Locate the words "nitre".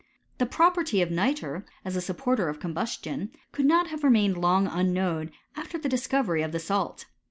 1.11-1.63